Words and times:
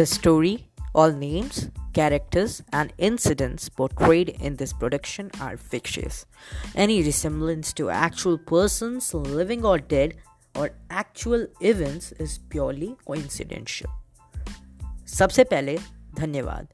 The 0.00 0.06
story, 0.06 0.70
all 0.94 1.12
names, 1.12 1.68
characters, 1.92 2.62
and 2.72 2.90
incidents 2.96 3.68
portrayed 3.68 4.30
in 4.30 4.56
this 4.56 4.72
production 4.72 5.30
are 5.38 5.58
fictitious. 5.58 6.24
Any 6.74 7.02
resemblance 7.02 7.74
to 7.74 7.90
actual 7.90 8.38
persons, 8.38 9.12
living 9.12 9.62
or 9.62 9.76
dead, 9.78 10.14
or 10.56 10.70
actual 10.88 11.46
events 11.60 12.12
is 12.12 12.38
purely 12.48 12.96
coincidental. 13.04 13.90
सबसे 15.06 15.44
पहले 15.44 15.78
धन्यवाद 16.16 16.68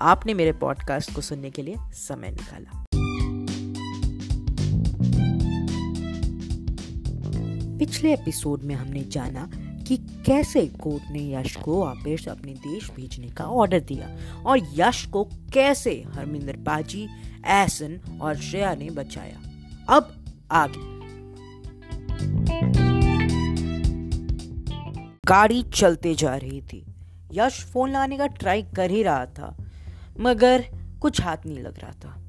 आपने 0.00 0.34
मेरे 0.34 0.52
podcast 0.62 1.14
को 1.14 1.20
सुनने 1.20 1.50
के 1.50 1.62
लिए 1.62 1.76
समय 1.92 2.30
निकाला 2.30 2.84
पिछले 7.78 8.12
एपिसोड 8.12 8.62
में 8.62 8.74
हमने 8.74 9.04
जाना 9.18 9.48
कि 9.90 9.96
कैसे 9.96 10.66
कोर्ट 10.66 11.02
ने 11.10 11.34
यश 11.34 11.56
को 11.56 11.84
वापस 11.84 12.28
अपने 12.28 12.52
देश 12.52 12.90
भेजने 12.90 13.28
का 13.28 13.44
ऑर्डर 13.44 13.80
दिया 13.80 14.08
और 14.46 14.58
यश 14.74 15.06
को 15.06 15.24
कैसे 15.24 16.04
हरमिंदर 16.14 16.56
पाजी 16.56 17.08
एसन 17.46 18.18
और 18.20 18.36
श्रेया 18.36 18.74
ने 18.74 18.90
बचाया। 18.90 19.40
अब 19.88 20.24
आगे। 20.52 21.00
गाड़ी 25.26 25.62
चलते 25.62 26.14
जा 26.14 26.36
रही 26.36 26.60
थी। 26.60 26.86
यश 27.32 27.64
फ़ोन 27.64 27.92
लाने 27.92 28.18
का 28.18 28.26
ट्राई 28.26 28.62
कर 28.62 28.90
ही 28.90 29.02
रहा 29.02 29.26
था, 29.26 29.56
मगर 30.20 30.64
कुछ 31.00 31.20
हाथ 31.20 31.36
नहीं 31.46 31.58
लग 31.58 31.78
रहा 31.78 31.92
था। 31.92 32.22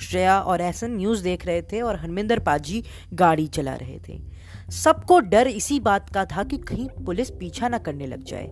श्रेया 0.00 0.40
और 0.40 0.60
एहसन 0.60 0.90
न्यूज़ 0.90 1.22
देख 1.22 1.46
रहे 1.46 1.62
थे 1.62 1.80
और 1.80 1.96
हरमिंदर 1.96 2.38
पाजी 2.38 2.84
गाड़ी 3.12 3.46
चला 3.46 3.74
रहे 3.74 3.98
थे। 4.08 4.39
सबको 4.70 5.18
डर 5.20 5.48
इसी 5.48 5.78
बात 5.80 6.08
का 6.08 6.24
था 6.24 6.42
कि 6.44 6.56
कहीं 6.58 6.88
पुलिस 7.04 7.30
पीछा 7.30 7.68
ना 7.68 7.78
करने 7.78 8.06
लग 8.06 8.22
जाए। 8.24 8.50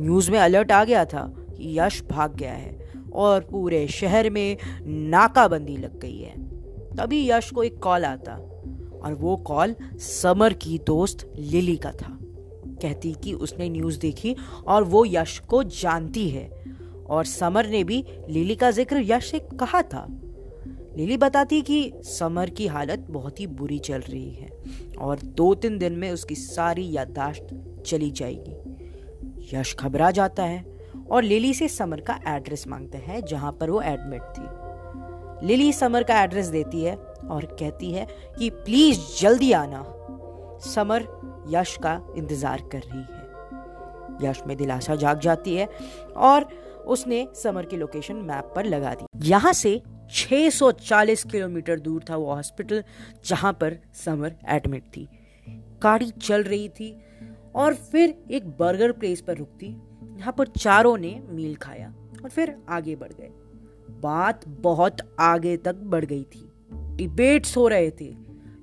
न्यूज़ 0.00 0.30
में 0.30 0.38
अलर्ट 0.38 0.72
आ 0.72 0.84
गया 0.84 1.04
था 1.04 1.22
कि 1.36 1.78
यश 1.78 2.02
भाग 2.10 2.34
गया 2.36 2.52
है 2.52 2.92
और 3.12 3.40
पूरे 3.40 3.86
शहर 3.88 4.30
में 4.30 4.56
नाकाबंदी 4.86 5.76
लग 5.76 5.98
गई 5.98 6.18
है। 6.18 6.34
तभी 6.96 7.30
यश 7.30 7.50
को 7.50 7.62
एक 7.62 7.78
कॉल 7.78 8.04
आता 8.04 8.34
और 9.02 9.14
वो 9.14 9.36
कॉल 9.36 9.74
समर 9.98 10.52
की 10.52 10.78
दोस्त 10.78 11.32
लिली 11.38 11.76
का 11.76 11.92
था। 11.92 12.16
कहती 12.82 13.12
कि 13.14 13.32
उसने 13.32 13.68
न्यूज़ 13.68 13.98
देखी 13.98 14.36
और 14.66 14.84
वो 14.84 15.04
यश 15.04 15.38
को 15.38 15.62
जानती 15.62 16.28
है 16.28 16.48
और 17.08 17.24
समर 17.24 17.66
ने 17.66 17.84
भी 17.84 18.04
लिली 18.28 18.56
का 18.56 18.70
ज़िक्र 18.70 19.02
यश 19.02 19.30
से 19.30 19.38
कहा 19.38 19.82
था। 19.82 20.06
लिली 20.96 21.16
बताती 21.16 21.60
कि 21.62 21.92
समर 22.04 22.50
की 22.50 22.66
हालत 22.66 23.06
बहुत 23.10 23.40
ही 23.40 23.46
बुरी 23.46 23.78
चल 23.78 24.00
रही 24.00 24.30
है 24.30 24.50
और 24.98 25.20
दो 25.36 25.54
तीन 25.54 25.78
दिन 25.78 25.92
में 25.92 26.10
उसकी 26.10 26.34
सारी 26.34 26.90
याददाश्त 26.92 27.48
चली 27.86 28.10
जाएगी। 28.10 29.56
यश 29.56 29.74
घबरा 29.76 30.10
जाता 30.10 30.42
है 30.42 30.64
और 31.10 31.22
लिली 31.22 31.52
से 31.54 31.68
समर 31.68 32.00
का 32.00 32.18
एड्रेस 32.28 32.66
माँगता 32.68 32.98
है, 32.98 33.22
जहाँ 33.22 33.52
पर 33.52 33.70
वो 33.70 33.80
एडमिट 33.82 34.22
थी। 34.38 35.46
लिली 35.46 35.72
समर 35.72 36.02
का 36.02 36.22
एड्रेस 36.22 36.46
देती 36.46 36.82
है 36.82 36.96
और 36.96 37.44
कहती 37.60 37.92
है 37.92 38.06
कि 38.38 38.50
प्लीज़ 38.50 39.00
जल्दी 39.20 39.52
आना। 39.52 39.82
समर 40.64 41.06
यश 41.48 41.76
का 41.82 42.00
इंतज़ार 42.16 42.68
कर 42.72 42.82
रही 42.86 43.00
है। 43.00 43.28
यश 44.22 44.42
में 44.46 44.56
दिलासा 44.56 44.94
जाग 44.94 45.20
जाती 45.20 45.54
है 45.54 45.68
और 46.16 46.48
उसने 46.86 47.26
समर 47.34 47.66
की 47.66 47.76
लोकेशन 47.76 48.16
मैप 48.16 48.52
पर 48.56 48.64
लगा 48.64 48.94
दी। 48.94 49.28
यहाँ 49.28 49.52
से 49.52 49.80
640 50.10 51.24
किलोमीटर 51.24 51.80
दूर 51.80 52.04
था 52.10 52.16
वो 52.16 52.34
हॉस्पिटल 52.34 52.82
जहाँ 53.26 53.52
पर 53.52 53.78
समर 53.94 54.34
एडमिट 54.48 54.82
थी। 54.82 55.08
गाड़ी 55.82 56.10
चल 56.10 56.42
रही 56.42 56.68
थी 56.68 56.96
और 57.54 57.74
फिर 57.74 58.14
एक 58.30 58.48
बर्गर 58.48 58.92
प्लेस 58.92 59.20
पर 59.20 59.36
रुकती 59.36 59.76
जहाँ 60.18 60.34
पर 60.38 60.46
चारों 60.48 60.96
ने 60.96 61.22
मील 61.28 61.54
खाया 61.56 61.94
और 62.24 62.30
फिर 62.30 62.56
आगे 62.68 62.96
बढ़ 62.96 63.12
गए। 63.12 63.30
बात 64.00 64.48
बहुत 64.48 64.96
आगे 65.20 65.56
तक 65.56 65.74
बढ़ 65.74 66.04
गई 66.04 66.22
थी। 66.24 66.50
डिबेट्स 66.72 67.56
हो 67.56 67.68
रहे 67.68 67.90
थे। 67.90 68.14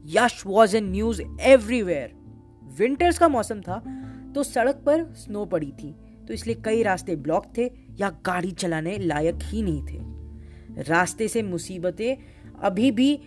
Yash 0.05 0.43
was 0.45 0.77
in 0.77 0.91
news 0.91 1.21
everywhere 1.41 2.13
winters 2.77 3.17
का 3.19 3.27
मौसम 3.27 3.61
था 3.61 3.81
तो 4.35 4.43
सड़क 4.43 4.75
पर 4.75 5.03
स्नो 5.13 5.45
पड़ी 5.45 5.71
थी 5.71 5.95
तो 6.27 6.33
इसलिए 6.33 6.55
कई 6.65 6.83
रास्ते 6.83 7.15
ब्लॉक 7.15 7.45
थे। 7.57 7.86
या 7.97 8.09
गाड़ी 8.25 8.51
चलाने 8.53 8.97
लायक 8.99 9.39
ही 9.43 9.61
नहीं 9.61 9.81
थे। 9.83 10.83
रास्ते 10.83 11.27
से 11.27 11.41
मुसीबतें 11.43 12.15
अभी 12.61 12.91
भी 12.91 13.19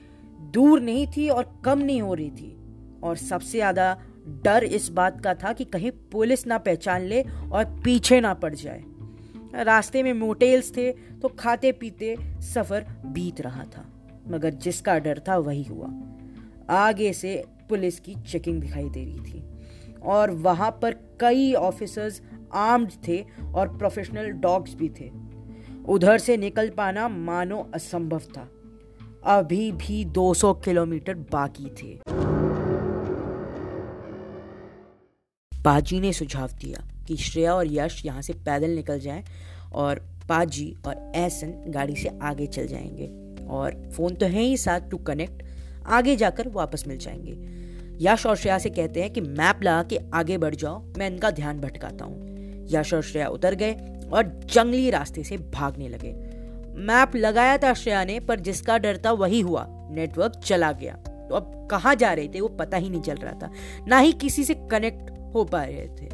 दूर 0.53 0.81
नहीं 0.81 1.07
थी 1.07 1.29
और 1.29 1.61
कम 1.65 1.79
नहीं 1.81 2.03
हो 2.03 2.15
रही 2.15 2.31
थी। 2.31 2.57
और 3.03 3.17
सबसे 3.19 3.59
ज़्यादा 3.59 3.97
डर 4.45 4.65
इस 4.65 4.89
बात 4.91 5.21
का 5.25 5.35
था 5.35 5.53
कि 5.53 5.65
कहीं 5.67 5.91
पुलिस 6.13 6.47
ना 6.47 6.59
पहचान 6.61 7.03
ले 7.03 7.23
और 7.23 7.65
पीछे 7.85 8.21
ना 8.21 8.33
पड़ 8.37 8.55
जाए। 8.55 8.83
रास्ते 9.57 10.03
में 10.03 10.13
मोटेल्स 10.13 10.71
थे 10.77 10.91
तो 10.93 11.29
खाते 11.31 11.73
पीते 11.73 12.17
सफ़र 12.45 12.87
बीत 13.07 13.41
रहा 13.41 13.65
था, 13.67 13.85
मगर 14.29 14.55
जिसका 14.57 14.99
डर 14.99 15.23
था 15.29 15.37
वही 15.39 15.63
हुआ। 15.63 15.89
आगे 16.77 17.13
से 17.13 17.43
पुलिस 17.69 17.99
की 18.01 18.15
चेकिंग 18.23 18.61
दिखाई 18.61 18.89
दे 18.89 19.05
रही 19.05 19.21
थी। 19.23 19.43
और 20.03 20.31
वहाँ 20.31 20.79
पर 20.83 20.95
कई 21.21 21.53
ऑफिसर्स 21.53 22.23
आर्म्ड 22.53 22.91
थे 23.09 23.25
और 23.55 23.77
प्रोफेशनल 23.79 24.27
डॉग्स 24.27 24.75
भी 24.75 24.89
थे। 24.89 25.11
उधर 25.89 26.19
से 26.19 26.37
निकल 26.37 26.69
पाना 26.69 27.09
मानो 27.09 27.71
असंभव 27.75 28.19
था। 28.19 28.49
अभी 29.25 29.73
भी 29.73 30.05
200 30.05 30.55
किलोमीटर 30.55 31.15
बाकी 31.15 31.71
थे। 31.83 32.01
पाजी 35.65 36.01
ने 36.01 36.13
सुझाव 36.13 36.49
दिया 36.49 37.05
कि 37.09 37.17
श्रेया 37.17 37.55
और 37.55 37.67
यश 37.67 38.07
यहाँ 38.07 38.23
से 38.23 38.33
पैदल 38.33 38.71
निकल 38.71 39.01
जाएँ 39.01 39.25
और 39.75 39.99
पाजी 40.29 40.77
और 40.87 41.13
एसन 41.17 41.65
गाड़ी 41.67 41.97
से 41.97 42.19
आगे 42.23 42.47
चल 42.47 42.67
जाएँगे 42.67 43.07
और 43.47 43.91
फ़ोन 43.91 44.15
तो 44.15 44.27
है 44.27 44.43
ही 44.43 44.57
साथ 44.57 44.81
टू 44.91 44.97
कनेक्ट 44.97 45.43
आगे 45.87 46.17
जाकर 46.17 46.49
वापस 46.49 46.85
मिल 46.89 46.99
जाएँगे। 46.99 47.33
यश 48.01 48.27
और 48.27 48.37
श्रेया 48.37 48.59
से 48.59 48.71
कहते 48.71 49.03
हैं 49.03 49.11
कि 49.11 49.21
मैप 49.21 49.63
लगा 49.63 49.83
के 49.83 49.99
आगे 50.15 50.39
बढ़ 50.39 50.55
जाओ, 50.55 50.83
मैं 50.99 51.11
इनका 51.11 51.31
ध्यान 51.31 51.61
भटकाता 51.61 52.05
हूँ। 52.05 52.67
यश 52.71 52.95
और 52.95 53.03
श्रेया 53.03 53.29
उतर 53.29 53.55
गए 53.55 53.73
और 54.13 54.41
जंगली 54.45 54.91
रास्ते 54.91 55.25
से 55.25 55.37
भागने 55.37 55.89
लगे। 55.89 56.13
मैप 56.77 57.17
लगाया 57.17 57.59
था 57.59 57.75
श्रेया 57.75 58.05
ने, 58.05 58.21
पर 58.21 58.41
जिसका 58.41 58.79
डर 58.79 59.01
था 59.05 59.13
वही 59.13 59.41
हुआ। 59.41 59.67
नेटवर्क 59.69 60.33
चला 60.33 60.73
गया। 60.73 60.95
तो 60.95 61.35
अब 61.35 61.69
कहाँ 61.71 61.95
जा 61.95 62.13
रहे 62.13 62.29
थे, 62.29 62.41
वो 62.41 62.49
पता 62.49 62.77
ही 62.77 62.91
नहीं 62.91 63.01
चल 63.01 63.15
रहा 63.15 63.33
था। 63.33 63.51
ना 63.87 63.99
ही 63.99 64.13
किसी 64.13 64.45
से 64.45 64.55
कनेक्ट 64.55 65.35
हो 65.35 65.45
पा 65.45 65.65
रहे 65.65 65.89
थे। 65.89 66.09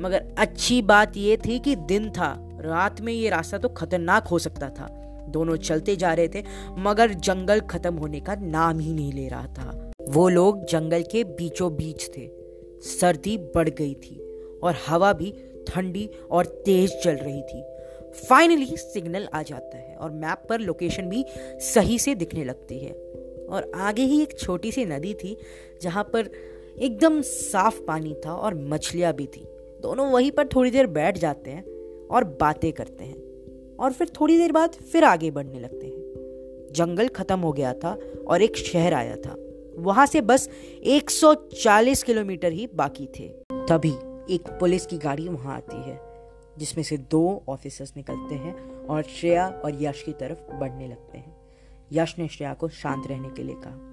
मगर 0.00 0.34
अच्छी 0.38 0.82
बात 0.82 1.16
ये 1.16 1.36
थी 1.36 1.58
कि 1.58 1.76
दिन 1.76 2.10
था। 2.10 2.34
रात 2.60 3.00
में 3.00 3.12
ये 3.12 3.30
रास्ता 3.30 3.58
तो 3.58 3.68
खतरनाक 3.68 4.26
हो 4.26 4.38
सकता 4.38 4.68
था। 4.68 4.88
दोनों 5.28 5.56
चलते 5.56 5.96
जा 5.96 6.14
रहे 6.14 6.28
थे, 6.28 6.42
मगर 6.78 7.12
जंगल 7.12 7.60
खत्म 7.60 7.94
होने 7.94 8.20
का 8.20 8.34
नाम 8.34 8.78
ही 8.78 8.92
नहीं 8.92 9.12
ले 9.12 9.28
रहा 9.28 9.46
था। 9.46 9.89
वो 10.10 10.28
लोग 10.28 10.64
जंगल 10.64 11.02
के 11.02 11.24
बीचों 11.24 11.76
बीच 11.76 12.10
थे। 12.16 12.30
सर्दी 12.82 13.38
बढ़ 13.38 13.68
गई 13.68 13.94
थी 13.94 14.20
और 14.62 14.74
हवा 14.86 15.12
भी 15.12 15.34
ठंडी 15.68 16.10
और 16.30 16.46
तेज 16.46 16.90
चल 17.04 17.10
रही 17.10 17.42
थी। 17.42 17.62
फाइनली 18.28 18.76
सिग्नल 18.76 19.28
आ 19.34 19.42
जाता 19.42 19.76
है 19.76 19.96
और 19.96 20.10
मैप 20.10 20.46
पर 20.48 20.60
लोकेशन 20.60 21.02
भी 21.02 21.24
सही 21.60 21.98
से 21.98 22.14
दिखने 22.14 22.44
लगती 22.44 22.78
है। 22.78 22.92
और 23.50 23.70
आगे 23.74 24.02
ही 24.02 24.22
एक 24.22 24.38
छोटी 24.38 24.72
सी 24.72 24.84
नदी 24.84 25.14
थी 25.14 25.36
जहाँ 25.82 26.04
पर 26.04 26.30
एकदम 26.78 27.20
साफ़ 27.20 27.80
पानी 27.80 28.14
था 28.26 28.34
और 28.34 28.54
मछलियाँ 28.54 29.12
भी 29.12 29.26
थी। 29.26 29.44
दोनों 29.80 30.10
वहीं 30.10 30.30
पर 30.30 30.46
थोड़ी 30.46 30.70
देर 30.70 30.86
बैठ 30.86 31.18
जाते 31.18 31.50
हैं 31.50 31.64
और 32.06 32.24
बातें 32.24 32.72
करते 32.72 33.04
हैं 33.04 33.76
और 33.76 33.92
फिर 33.92 34.08
थोड़ी 34.20 34.38
देर 34.38 34.52
बाद 34.52 34.70
फिर 34.70 35.04
आगे 35.04 35.30
बढ़ने 35.30 35.60
लगते 35.60 35.86
हैं। 35.86 36.68
जंगल 36.72 37.08
खत्म 37.08 37.40
हो 37.40 37.52
गया 37.52 37.72
था 37.74 37.98
और 38.28 38.42
एक 38.42 38.56
शहर 38.56 38.94
आया 38.94 39.16
था। 39.16 39.36
वहाँ 39.78 40.06
से 40.06 40.20
बस 40.20 40.48
140 40.82 42.02
किलोमीटर 42.02 42.52
ही 42.52 42.66
बाकी 42.74 43.06
थे। 43.06 43.28
तभी 43.52 43.92
एक 44.34 44.42
पुलिस 44.60 44.86
की 44.86 44.98
गाड़ी 44.98 45.28
वहाँ 45.28 45.56
आती 45.56 45.90
है, 45.90 46.00
जिसमें 46.58 46.84
से 46.84 46.96
दो 46.96 47.44
ऑफिसर्स 47.48 47.92
निकलते 47.96 48.34
हैं 48.34 48.86
और 48.86 49.02
श्रेया 49.02 49.48
और 49.48 49.82
यश 49.82 50.02
की 50.02 50.12
तरफ़ 50.12 50.56
बढ़ने 50.56 50.88
लगते 50.88 51.18
हैं। 51.18 51.36
यश 51.92 52.14
ने 52.18 52.28
श्रेया 52.28 52.54
को 52.54 52.68
शांत 52.68 53.06
रहने 53.06 53.28
के 53.28 53.42
लिए 53.42 53.56
कहा। 53.58 53.86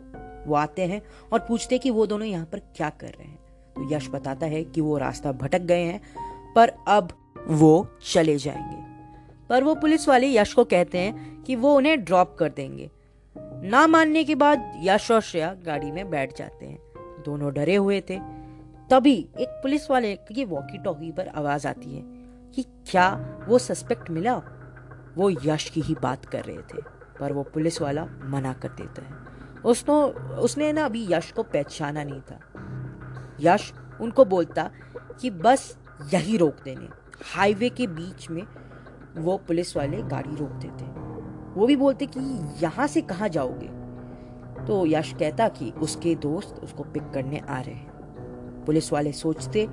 वो 0.48 0.56
आते 0.56 0.82
हैं 0.82 1.02
और 1.34 1.40
पूछते 1.40 1.76
हैं 1.76 1.82
कि 1.82 1.90
वो 1.90 2.06
दोनों 2.06 2.28
यहाँ 2.28 2.46
पर 2.46 2.60
क्या 2.60 2.90
कर 2.90 3.08
रहे 3.08 3.28
हैं। 3.28 3.40
तो 3.76 3.96
यश 3.96 4.10
बताता 4.10 4.46
है 4.46 4.64
कि 4.64 4.82
वो 4.82 4.98
रास्ता 4.98 5.32
भटक 5.32 5.62
गए 5.62 5.84
हैं, 5.84 6.02
पर 6.56 6.72
अब 6.88 7.34
वो 7.48 7.88
चले 8.12 8.38
जाएँगे। 8.38 8.88
पर 9.50 9.64
वो 9.64 9.76
पुलिस 9.76 10.08
वाले 10.08 10.28
यश 10.28 10.54
को 10.54 10.64
कहते 10.64 10.98
हैं 10.98 11.44
कि 11.44 11.56
वो 11.56 11.76
उन्हें 11.76 12.04
ड्रॉप 12.04 12.36
कर 12.40 12.50
देंगे। 12.50 12.90
ना 13.64 13.88
मानने 13.88 14.24
के 14.24 14.36
बाद 14.36 14.74
यश 14.78 15.12
और 15.12 15.22
श्रेया 15.22 15.54
गाड़ी 15.54 15.92
में 15.92 16.10
बैठ 16.10 16.38
जाते 16.38 16.66
हैं। 16.66 16.80
दोनों 17.26 17.54
डरे 17.54 17.76
हुए 17.76 18.02
थे। 18.02 18.20
तभी 18.90 19.30
एक 19.40 19.50
पुलिस 19.50 19.92
वाले 19.92 20.16
की 20.16 20.46
वॉकी 20.46 20.78
टॉकी 20.78 21.12
पर 21.12 21.28
आवाज़ 21.28 21.68
आती 21.68 21.96
है 21.96 22.02
कि 22.52 22.64
क्या 22.64 23.38
वो 23.48 23.60
सस्पेक्ट 23.60 24.10
मिला? 24.10 24.42
वो 25.16 25.30
यश 25.30 25.70
की 25.70 25.82
ही 25.82 25.96
बात 26.02 26.26
कर 26.26 26.44
रहे 26.44 26.58
थे, 26.58 26.82
पर 27.20 27.34
वो 27.34 27.44
पुलिस 27.44 27.82
वाला 27.82 28.06
मना 28.06 28.54
कर 28.54 28.68
देता 28.68 29.02
है। 29.02 29.14
उसनो, 29.66 30.08
उसने 30.36 30.74
ना 30.74 30.86
अभी 30.86 31.08
यश 31.14 31.32
को 31.32 31.44
पहचाना 31.44 32.04
नहीं 32.04 32.22
था। 32.22 32.40
यश 33.40 33.74
उनको 34.02 34.26
बोलता 34.26 34.72
कि 35.22 35.30
बस 35.30 35.78
यही 36.14 36.38
रोक 36.38 36.56
देने। 36.64 36.88
हाईवे 37.36 37.70
के 37.70 37.88
बीच 37.88 38.30
में 38.30 38.44
वो 39.18 39.38
पुलिस 39.38 39.78
वाले 39.78 40.02
गाड़ी 40.02 40.36
रोक 40.36 40.50
देते। 40.50 40.97
वो 41.58 41.68
भी 41.68 41.76
बोलते 41.76 42.06
कि 42.06 42.20
यहाँ 42.64 42.88
से 42.88 43.02
कहाँ 43.02 43.30
जाओगे? 43.30 43.68
तो 44.66 44.86
यश 44.86 45.14
कहता 45.14 45.48
कि 45.48 45.72
उसके 45.72 46.16
दोस्त 46.16 46.62
उसको 46.64 46.84
पिक 46.84 47.10
करने 47.14 47.40
आ 47.40 47.60
रहे 47.62 47.76
हैं। 47.76 47.92
पुलिस 48.66 48.94
वाले 48.94 49.12
सोचते 49.12 49.70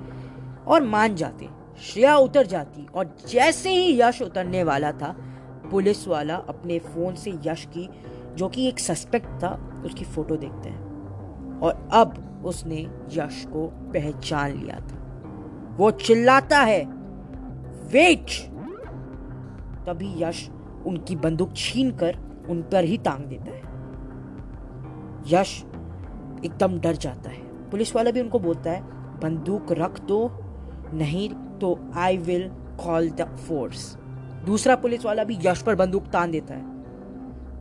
और 0.67 0.83
मान 0.83 1.15
जाते। 1.15 1.49
श्रेया 1.81 2.17
उतर 2.17 2.45
जाती 2.45 2.87
और 2.95 3.17
जैसे 3.29 3.69
ही 3.69 4.01
यश 4.01 4.21
उतरने 4.21 4.63
वाला 4.63 4.91
था, 4.91 5.15
पुलिस 5.71 6.07
वाला 6.07 6.35
अपने 6.35 6.79
फ़ोन 6.79 7.15
से 7.15 7.33
यश 7.45 7.65
की, 7.65 7.89
जो 8.35 8.47
कि 8.47 8.67
एक 8.67 8.79
सस्पेक्ट 8.79 9.27
था, 9.27 9.81
उसकी 9.85 10.05
फ़ोटो 10.05 10.35
देखते 10.35 10.69
हैं। 10.69 10.85
और 11.59 11.89
अब 11.93 12.41
उसने 12.45 12.87
यश 13.11 13.45
को 13.45 13.67
पहचान 13.67 14.51
लिया 14.51 14.79
था। 14.79 14.95
वो 15.77 15.91
चिल्लाता 15.91 16.59
है 16.59 16.85
वेट 17.87 18.27
तभी 19.85 20.23
यश 20.23 20.49
उनकी 20.87 21.15
बंदूक 21.15 21.53
छीन 21.55 21.91
कर 21.91 22.17
उन 22.49 22.61
पर 22.61 22.83
ही 22.83 22.97
टांग 22.97 23.25
देता 23.25 23.51
है। 23.51 23.61
यश 25.27 25.63
एकदम 26.45 26.79
डर 26.79 26.95
जाता 26.95 27.29
है। 27.29 27.69
पुलिस 27.69 27.95
वाला 27.95 28.11
भी 28.11 28.21
उनको 28.21 28.39
बोलता 28.39 28.71
है, 28.71 28.81
बंदूक 29.19 29.71
रख 29.71 29.99
दो, 29.99 30.29
नहीं 30.93 31.29
तो 31.59 31.77
I 31.95 32.17
will 32.17 32.47
call 32.83 33.09
the 33.09 33.35
force 33.37 33.97
दूसरा 34.45 34.75
पुलिस 34.75 35.05
वाला 35.05 35.23
भी 35.23 35.37
यश 35.45 35.61
पर 35.61 35.75
बंदूक 35.75 36.07
तान 36.07 36.31
देता 36.31 36.53
है। 36.53 36.83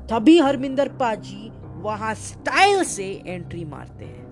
तभी 0.07 0.39
हरमिंदर 0.39 0.89
पाजी 0.89 1.51
वहाँ 1.75 2.15
स्टाइल 2.15 2.83
से 2.85 3.23
एंट्री 3.27 3.65
मारते 3.65 4.05
हैं। 4.05 4.24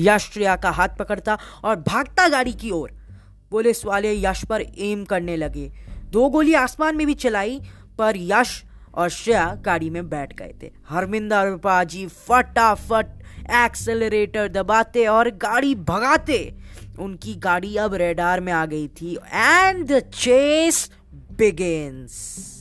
यश 0.00 0.30
श्रेया 0.32 0.56
का 0.56 0.70
हाथ 0.70 0.88
पकड़ता 0.98 1.38
और 1.64 1.76
भागता 1.76 2.28
गाड़ी 2.28 2.52
की 2.52 2.70
ओर। 2.70 2.90
पुलिस 3.50 3.84
वाले 3.84 4.14
यश 4.14 4.44
पर 4.44 4.60
एम 4.60 5.04
करने 5.04 5.36
लगे। 5.36 5.72
दो 6.10 6.28
गोली 6.28 6.54
आसमान 6.54 6.96
में 6.96 7.06
भी 7.06 7.14
चलाई, 7.14 7.60
पर 7.98 8.16
यश 8.16 8.64
और 8.94 9.08
श्रेया 9.08 9.54
गाड़ी 9.64 9.90
में 9.90 10.08
बैठ 10.08 10.36
गए 10.36 10.54
थे। 10.62 10.70
हरमिंदर 10.88 11.56
पाजी 11.56 12.06
फटाफट 12.06 13.06
एक्सेलरेटर 13.50 14.48
दबाते 14.48 15.06
और 15.06 15.30
गाड़ी 15.30 15.74
भगाते। 15.74 16.54
उनकी 16.98 17.34
गाड़ी 17.34 17.76
अब 17.76 17.94
रेडार 17.94 18.40
में 18.40 18.52
आ 18.52 18.66
गई 18.66 18.88
थी। 18.88 19.16
एंड 19.32 19.86
द 19.86 20.00
चेस 20.00 20.90
बिगिंस 21.38 22.59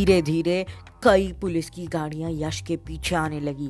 धीरे 0.00 0.20
धीरे 0.22 0.64
कई 1.02 1.32
पुलिस 1.40 1.68
की 1.70 1.86
गाड़ियाँ 1.86 2.30
यश 2.32 2.60
के 2.60 2.76
पीछे 2.76 3.14
आने 3.14 3.40
लगी। 3.40 3.68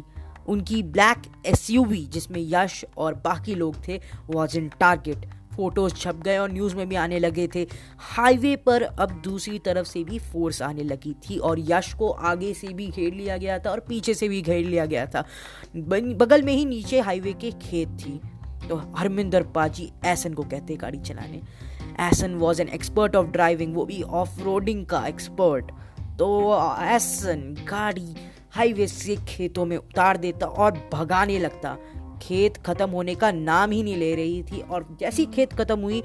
उनकी 0.49 0.83
ब्लैक 0.83 1.23
एसयूवी, 1.47 2.05
जिसमें 2.07 2.41
यश 2.41 2.85
और 2.97 3.15
बाकी 3.15 3.55
लोग 3.55 3.77
थे 3.89 4.01
वॉज़ 4.29 4.57
इन 4.59 4.69
टारगेट 4.81 5.27
फ़ोटोज़ 5.57 5.95
छप 5.95 6.21
गए 6.25 6.37
और 6.39 6.53
न्यूज़ 6.53 6.77
में 6.77 6.89
भी 6.89 6.97
आने 6.97 7.19
लगे 7.19 7.49
थे। 7.55 7.67
हाईवे 7.99 8.55
पर 8.57 8.83
अब 8.83 9.21
दूसरी 9.25 9.59
तरफ़ 9.59 9.87
से 9.87 10.05
भी 10.05 10.19
फोर्स 10.19 10.63
आने 10.63 10.83
लगी 10.83 11.15
थी 11.25 11.39
और 11.39 11.61
यश 11.61 11.93
को 11.95 12.11
आगे 12.11 12.53
से 12.55 12.69
भी 12.69 12.87
घेर 12.89 13.15
लिया 13.15 13.37
गया 13.37 13.59
था 13.59 13.71
और 13.71 13.81
पीछे 13.81 14.15
से 14.15 14.29
भी 14.29 14.41
घेर 14.43 14.65
लिया 14.67 14.87
गया 14.87 15.07
था। 15.07 15.25
बगल 15.77 16.43
में 16.43 16.53
ही 16.53 16.65
नीचे 16.65 17.01
हाईवे 17.01 17.33
के 17.33 17.51
खेत 17.63 17.99
थी। 18.01 18.21
तो 18.69 18.77
हरमिंदर 18.97 19.43
पाजी 19.43 19.91
ऐसन 20.05 20.35
को 20.35 20.43
कहते 20.43 20.77
गाड़ी 20.77 20.99
चलाने। 20.99 21.43
Ehsan 22.09 22.35
was 22.35 22.63
an 22.63 22.69
expert 22.69 23.17
of 23.17 23.27
driving 23.27 23.75
वो 23.75 23.85
भी 23.85 24.03
ऑफ़ 24.03 24.41
रोडिंग 24.41 24.87
का 24.87 25.07
एक्सपर्ट 25.07 25.73
तो 26.21 26.29
एसन 26.85 27.41
गाड़ी 27.69 28.15
हाईवे 28.53 28.87
से 28.87 29.15
खेतों 29.29 29.65
में 29.65 29.77
उतार 29.77 30.17
देता 30.17 30.47
और 30.47 30.73
भगाने 30.93 31.39
लगता। 31.39 31.73
खेत 32.23 32.57
खत्म 32.57 32.89
होने 32.91 33.15
का 33.15 33.31
नाम 33.33 33.71
ही 33.71 33.83
नहीं 33.83 33.97
ले 33.97 34.15
रही 34.15 34.43
थी 34.43 34.61
और 34.61 34.87
जैसी 35.01 35.25
खेत 35.27 35.53
खत्म 35.53 35.79
हुई, 35.81 36.03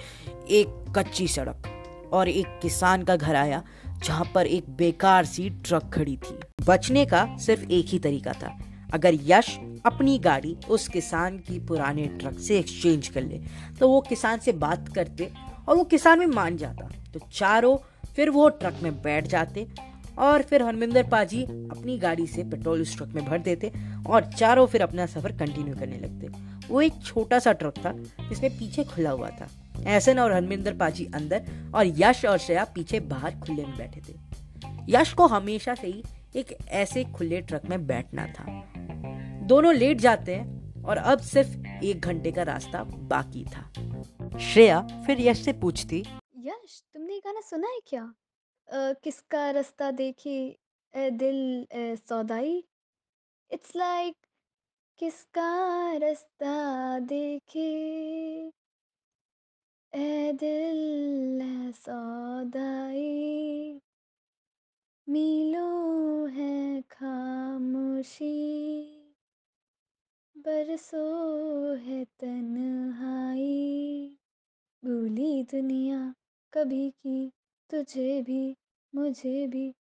एक 0.49 0.93
कच्ची 0.97 1.27
सड़क 1.27 2.09
और 2.13 2.29
एक 2.29 2.59
किसान 2.61 3.03
का 3.03 3.15
घर 3.15 3.35
आया, 3.35 3.61
जहाँ 4.05 4.29
पर 4.35 4.47
एक 4.47 4.69
बेकार 4.69 5.25
सी 5.25 5.49
ट्रक 5.49 5.89
खड़ी 5.93 6.15
थी। 6.17 6.39
बचने 6.65 7.05
का 7.05 7.25
सिर्फ़ 7.37 7.63
एक 7.63 7.85
ही 7.85 7.99
तरीका 7.99 8.33
था। 8.33 8.55
अगर 8.93 9.17
यश 9.23 9.49
अपनी 9.85 10.17
गाड़ी 10.19 10.55
उस 10.69 10.87
किसान 10.87 11.37
की 11.37 11.59
पुराने 11.59 12.05
ट्रक 12.19 12.39
से 12.39 12.59
एक्सचेंज 12.59 13.07
कर 13.07 13.23
ले 13.23 13.41
तो 13.79 13.89
वो 13.89 13.99
किसान 14.01 14.39
से 14.39 14.51
बात 14.53 14.89
करते 14.95 15.31
और 15.67 15.75
वो 15.75 15.83
किसान 15.83 16.19
में 16.19 16.25
मान 16.27 16.57
जाता। 16.57 16.89
तो 17.13 17.19
चारों 17.33 17.77
फिर 18.15 18.29
वो 18.29 18.47
ट्रक 18.49 18.79
में 18.83 19.01
बैठ 19.01 19.27
जाते 19.27 19.67
और 20.19 20.41
फिर 20.41 20.63
हरमिंदर 20.63 21.07
पाजी 21.09 21.43
अपनी 21.43 21.97
गाड़ी 21.97 22.27
से 22.27 22.43
पेट्रोल 22.43 22.81
उस 22.81 22.97
ट्रक 22.97 23.07
में 23.07 23.25
भर 23.25 23.39
देते 23.39 23.71
और 24.09 24.25
चारों 24.25 24.67
फिर 24.67 24.81
अपना 24.81 25.05
सफ़र 25.05 25.31
कंटिन्यू 25.31 25.75
करने 25.75 25.97
लगते। 25.97 26.27
वो 26.67 26.81
एक 26.81 26.93
छोटा 27.05 27.39
सा 27.39 27.51
ट्रक 27.51 27.73
था, 27.77 27.91
जिसमें 28.29 28.57
पीछे 28.57 28.83
खुला 28.83 29.09
हुआ 29.09 29.29
था। 29.29 29.47
ऐसन 29.85 30.19
और 30.19 30.33
हरमिंदर 30.33 30.73
पाजी 30.73 31.05
अंदर 31.05 31.45
और 31.75 31.85
यश 31.85 32.25
और 32.25 32.37
श्रेया 32.37 32.63
पीछे 32.65 32.99
बाहर 32.99 33.39
खुले 33.39 33.65
में 33.65 33.77
बैठे 33.77 34.01
थे। 34.01 34.17
यश 34.89 35.13
को 35.13 35.27
हमेशा 35.27 35.75
से 35.75 35.87
ही 35.87 36.03
एक 36.35 36.57
ऐसे 36.69 37.03
खुले 37.03 37.41
ट्रक 37.41 37.65
में 37.65 37.87
बैठना 37.87 38.25
था। 38.27 38.45
दोनों 39.45 39.73
लेट 39.73 39.97
जाते 39.97 40.35
हैं 40.35 40.83
और 40.83 40.97
अब 40.97 41.19
सिर्फ़ 41.19 41.83
एक 41.85 42.01
घंटे 42.01 42.31
का 42.31 42.43
रास्ता 42.43 42.83
बाकी 42.83 43.45
था। 43.45 43.71
श्रेया 44.39 44.79
फिर 45.05 45.21
यश 45.21 45.41
से 45.45 45.53
पूछती, 45.53 46.03
यश, 46.37 46.83
तुमने 46.93 47.19
गाना 47.19 47.41
सुना 47.41 47.67
है 47.67 47.79
क्या? 47.87 48.13
किसका 48.73 49.51
रास्ता 49.51 49.91
देखे? 49.91 50.57
ए, 50.95 51.09
दिल, 51.09 51.67
ए, 51.71 51.95
सौदाई? 51.95 52.63
इट्स 53.51 53.75
लाइक 53.75 54.17
किसका 54.97 55.97
रास्ता 55.97 56.99
देखे? 56.99 58.51
ए, 59.93 60.33
दिल, 60.33 61.41
ए, 61.41 61.71
सौदाई? 61.71 63.81
मीलों 65.09 66.31
है 66.31 66.81
खामोशी, 66.81 68.65
बरसों 70.37 71.79
है 71.79 72.05
तन्हाई। 72.05 74.17
भूली 74.85 75.43
दुनिया 75.43 76.15
कभी 76.53 76.89
की। 76.89 77.31
तुझे 77.69 78.21
भी, 78.21 78.57
मुझे 78.95 79.47
भी, 79.47 79.75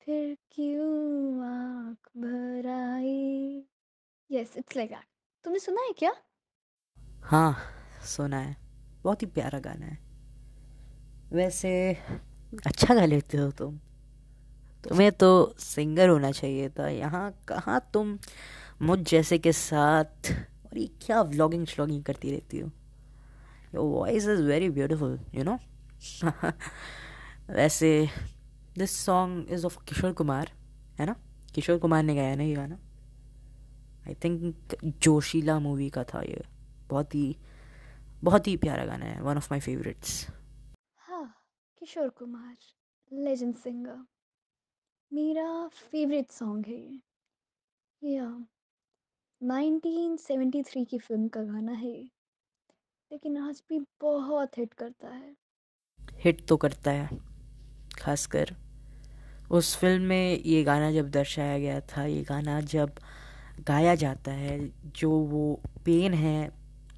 फिर 0.00 0.36
क्यों 0.52 1.46
आँख 1.46 2.08
भर 2.16 2.66
आई 2.66 3.64
यस 4.30 4.56
इट्स 4.56 4.76
लाइक 4.76 4.90
दैट 4.90 5.04
तुमने 5.44 5.58
सुना 5.58 5.80
है 5.80 5.92
क्या? 5.92 6.12
हाँ 7.24 7.56
सुना 8.06 8.38
है। 8.38 8.56
बहुत 9.02 9.22
ही 9.22 9.26
प्यारा 9.26 9.58
गाना 9.58 9.86
है। 9.86 9.98
वैसे 11.32 11.92
अच्छा 12.66 12.94
गा 12.94 13.04
लेते 13.04 13.38
हो 13.38 13.50
तुम। 13.50 13.78
तुम्हें 14.88 15.12
तो 15.12 15.54
सिंगर 15.58 16.08
होना 16.08 16.30
चाहिए 16.30 16.68
था। 16.68 16.88
यहाँ 16.88 17.30
कहाँ 17.48 17.90
तुम 17.92 18.18
मुझ 18.82 18.98
जैसे 18.98 19.38
के 19.38 19.52
साथ 19.52 20.32
और 20.66 20.78
ये 20.78 20.86
क्या 20.86 21.22
व्लॉगिंग 21.22 21.66
श्लॉगिंग 21.66 22.04
करती 22.04 22.30
रहती 22.30 22.58
हो? 22.58 22.70
Your 23.74 23.84
voice 23.84 24.28
is 24.28 24.42
very 24.42 24.70
beautiful 24.70 25.20
you 25.34 25.44
know 25.44 25.58
वैसे 27.50 28.08
this 28.78 28.90
song 28.90 29.50
is 29.50 29.66
of 29.66 29.78
Kishore 29.84 30.12
Kumar 30.12 30.52
है 30.98 31.06
ना? 31.06 31.16
किशोर 31.54 31.78
कुमार 31.78 32.02
ने 32.02 32.14
गाया 32.14 32.34
ना 32.34 32.42
ये 32.42 32.54
गाना? 32.54 32.78
आई 34.06 34.14
थिंक 34.14 34.76
जोशीला 34.84 35.58
मूवी 35.58 35.90
का 35.90 36.04
था 36.04 36.22
ये। 36.22 36.42
बहुत 36.88 37.14
ही 37.14 37.36
बहुत 38.22 38.46
ही 38.46 38.56
प्यारा 38.56 38.84
गाना 38.84 39.04
है 39.04 39.20
वन 39.22 39.36
ऑफ़ 39.36 39.48
माई 39.50 39.60
फेवरेट्स 39.60 40.26
हाँ 40.98 41.26
किशोर 41.78 42.08
कुमार 42.08 42.56
लेजेंड 43.12 43.54
सिंगर 43.56 44.04
मेरा 45.12 45.68
फेवरेट 45.68 46.30
सॉन्ग 46.30 46.66
है 46.66 46.74
ये। 46.74 47.00
या 48.02 48.26
1973 49.40 50.84
की 50.84 50.98
फ़िल्म 50.98 51.28
का 51.28 51.42
गाना 51.42 51.72
है 51.72 51.94
लेकिन 53.10 53.36
आज 53.36 53.62
भी 53.68 53.78
बहुत 54.00 54.58
हिट 54.58 54.74
करता 54.74 55.08
है। 55.08 55.36
हिट 56.12 56.46
तो 56.48 56.56
करता 56.56 56.90
है। 56.90 57.27
खासकर। 57.98 58.54
उस 59.50 59.76
फ़िल्म 59.76 60.02
में 60.02 60.42
ये 60.42 60.64
गाना 60.64 60.92
जब 60.92 61.10
दर्शाया 61.10 61.58
गया 61.58 61.80
था, 61.80 62.04
ये 62.04 62.22
गाना 62.22 62.60
जब 62.60 62.90
गाया 63.66 63.94
जाता 63.94 64.32
है, 64.32 64.70
जो 64.96 65.10
वो 65.10 65.60
पेन 65.84 66.14
है 66.14 66.50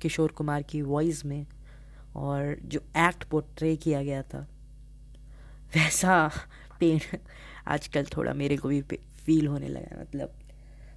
किशोर 0.02 0.32
कुमार 0.32 0.62
की 0.62 0.82
वॉइस 0.82 1.24
में 1.24 1.46
और 2.16 2.56
जो 2.64 2.80
एक्ट 2.96 3.24
पोर्ट्रे 3.24 3.76
किया 3.76 4.02
गया 4.02 4.22
था, 4.22 4.46
वैसा 5.76 6.30
पेन 6.80 7.00
आजकल 7.66 8.06
थोड़ा 8.16 8.32
मेरे 8.32 8.56
को 8.56 8.68
भी 8.68 8.82
फील 9.26 9.46
होने 9.46 9.68
लगा 9.68 10.00
मतलब 10.00 10.32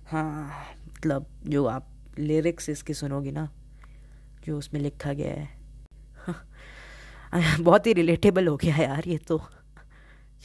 हाँ 0.08 0.66
मतलब 0.98 1.26
जो 1.48 1.66
आप 1.66 1.88
लिरिक्स 2.20 2.70
इसके 2.70 2.94
सुनोगे 2.94 3.32
ना, 3.32 3.50
जो 4.46 4.58
उसमें 4.58 4.82
लिखा 4.82 5.14
गया 5.14 5.34
है। 5.34 5.50
बहुत 7.60 7.88
ही 7.88 7.94
रिलेटेबल 7.94 8.48
हो 8.48 8.58
गया 8.58 8.76
यार 8.76 9.04
ये 9.08 9.18
तो। 9.18 9.42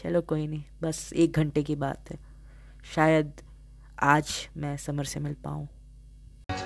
चलो 0.03 0.21
कोई 0.21 0.47
नहीं, 0.47 0.65
बस 0.83 1.13
एक 1.13 1.33
घंटे 1.33 1.63
की 1.63 1.77
बात 1.77 2.11
है। 2.11 2.19
शायद 2.95 3.33
आज 4.03 4.49
मैं 4.57 4.77
समर 4.77 5.05
से 5.05 5.21
मिल 5.21 5.33
पाऊँ। 5.33 5.69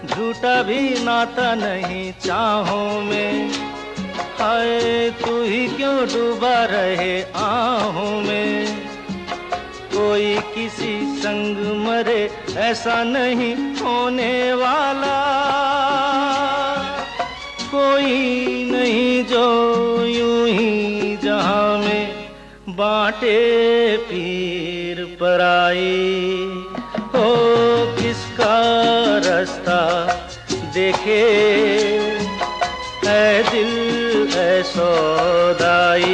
झूठा 0.06 0.62
भी 0.62 1.04
नाता 1.04 1.54
नहीं 1.54 2.12
चाहो 2.12 3.00
में, 3.00 3.50
हाय 4.38 5.10
तू 5.10 5.42
ही 5.42 5.68
क्यों 5.68 6.08
डूबा 6.08 6.64
रहे 6.64 7.22
आहों 7.22 8.20
में? 8.20 8.82
कोई 9.94 10.34
किसी 10.54 11.20
संग 11.22 11.86
मरे 11.86 12.30
ऐसा 12.56 13.04
नहीं 13.04 13.54
होने 13.76 14.54
वाला। 14.54 15.18
कोई 17.70 18.61
बांटे 22.68 23.96
पीर 23.96 25.04
पराई। 25.04 26.46
हो 26.98 27.24
किसका 27.96 28.58
रास्ता 29.18 29.80
देखे? 30.74 31.22
ऐ 33.08 33.42
दिल, 33.42 34.32
ऐ 34.36 34.62
सौदाई। 34.62 36.08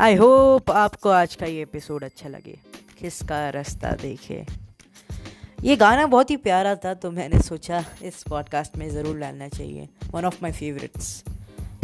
आई 0.00 0.14
होप 0.14 0.70
आपको 0.70 1.08
आज 1.10 1.34
का 1.34 1.46
ये 1.46 1.62
एपिसोड 1.62 2.04
अच्छा 2.04 2.28
लगे। 2.28 2.58
किसका 3.00 3.50
रास्ता 3.50 3.90
देखे? 3.90 4.65
ये 5.62 5.76
गाना 5.76 6.06
बहुत 6.06 6.30
ही 6.30 6.36
प्यारा 6.36 6.74
था 6.74 6.94
तो 6.94 7.10
मैंने 7.10 7.42
सोचा 7.42 7.84
इस 8.02 8.22
पॉडकास्ट 8.22 8.76
में 8.76 8.90
ज़रूर 8.90 9.18
डालना 9.18 9.48
चाहिए। 9.48 9.88
वन 10.10 10.24
ऑफ़ 10.24 10.36
माई 10.42 10.52
फेवरेट्स 10.52 11.24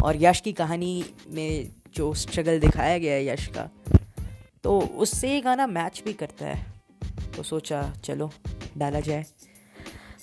और 0.03 0.23
यश 0.23 0.39
की 0.39 0.53
कहानी 0.53 1.05
में 1.27 1.69
जो 1.95 2.13
स्ट्रगल 2.13 2.59
दिखाया 2.59 2.97
गया 2.97 3.13
है 3.13 3.27
यश 3.27 3.47
का 3.47 3.69
तो 4.63 4.79
उससे 4.79 5.33
ये 5.33 5.41
गाना 5.41 5.67
मैच 5.67 6.01
भी 6.05 6.13
करता 6.13 6.45
है। 6.45 6.73
तो 7.37 7.43
सोचा, 7.43 7.93
चलो, 8.03 8.31
डाला 8.77 8.99
जाए। 8.99 9.25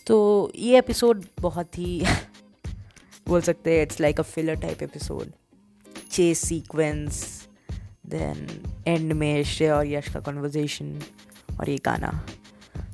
तो 0.06 0.52
ये 0.56 0.78
एपिसोड 0.78 1.24
बहुत 1.40 1.78
ही 1.78 2.02
बोल 3.28 3.40
सकते 3.40 3.76
हैं 3.76 3.82
it's 3.82 4.00
like 4.00 4.20
a 4.20 4.22
filler 4.22 4.54
type 4.54 4.82
episode 4.82 5.32
chase 6.10 6.38
sequence 6.38 7.48
then 8.06 8.46
end 8.86 9.12
में 9.12 9.44
श्रेय 9.44 9.70
और 9.70 9.86
यश 9.86 10.08
का 10.08 10.20
कन्वर्जेशन 10.20 11.00
और 11.60 11.70
ये 11.70 11.76
गाना। 11.84 12.26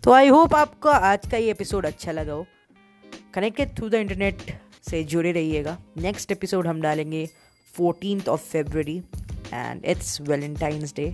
तो 0.06 0.12
आई 0.12 0.28
होप 0.28 0.54
आपको 0.54 0.88
आज 0.88 1.26
का 1.30 1.36
ये 1.36 1.50
एपिसोड 1.50 1.86
अच्छा 1.86 2.12
लगा 2.12 2.32
हो। 2.32 2.46
कनेक्टेड 3.34 3.74
थ्रू 3.76 3.88
द 3.88 3.94
इंटरनेट 3.94 4.42
से 4.90 5.02
जुड़े 5.04 5.32
रहिएगा। 5.32 5.76
नेक्स्ट 5.96 6.32
एपिसोड 6.32 6.66
हम 6.66 6.80
डालेंगे 6.80 7.24
fourteen 7.74 8.22
of 8.28 8.42
February 8.42 8.96
and 9.54 9.84
it's 9.84 10.20
Valentine's 10.20 10.94
day 10.96 11.06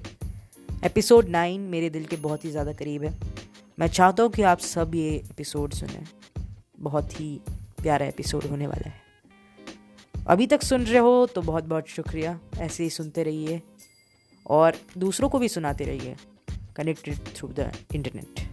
episode 0.84 1.28
nine 1.28 1.61
मेरे 1.70 1.90
दिल 1.90 2.04
के 2.04 2.16
बहुत 2.18 2.44
ही 2.44 2.50
ज़्यादा 2.50 2.72
करीब 2.72 3.04
है। 3.04 3.14
मैं 3.78 3.88
चाहता 3.88 4.22
हूँ 4.22 4.32
कि 4.32 4.42
आप 4.42 4.58
सब 4.58 4.94
ये 4.94 5.08
एपिसोड 5.14 5.72
सुने। 5.72 6.04
बहुत 6.80 7.20
ही 7.20 7.30
प्यारा 7.82 8.06
एपिसोड 8.06 8.44
होने 8.44 8.66
वाला 8.66 8.90
है। 8.90 9.00
अभी 10.26 10.46
तक 10.46 10.62
सुन 10.62 10.84
रहे 10.84 10.99
हो 10.99 11.26
तो 11.26 11.42
बहुत 11.42 11.64
बहुत 11.64 11.88
शुक्रिया। 11.88 12.38
ऐसे 12.58 12.84
ही 12.84 12.90
सुनते 12.90 13.22
रहिए 13.22 13.61
और 14.46 14.78
दूसरों 14.99 15.28
को 15.28 15.38
भी 15.38 15.49
सुनाते 15.49 15.84
रहिए। 15.84 16.16
Connected 16.76 17.34
through 17.34 17.49
the 17.50 17.72
internet 17.94 18.50